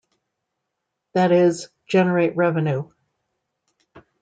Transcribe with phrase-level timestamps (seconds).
[1.13, 2.89] That is, generate revenue.